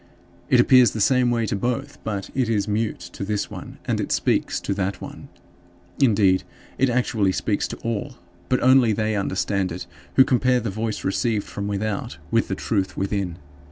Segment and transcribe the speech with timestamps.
[0.49, 4.01] It appears the same way to both; but it is mute to this one and
[4.01, 5.29] it speaks to that one.
[5.99, 6.43] Indeed,
[6.79, 8.15] it actually speaks to all,
[8.49, 9.85] but only they understand it
[10.15, 13.37] who compare the voice received from without with the truth within.